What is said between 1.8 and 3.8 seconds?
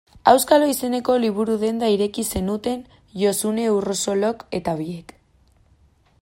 ireki zenuten Josune